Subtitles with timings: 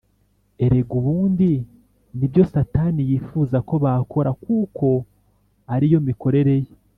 [0.63, 1.51] erega ubundi
[2.17, 4.87] ni byo satani yifuza ko bakora; kuko
[5.73, 6.73] ari yo mikorere ye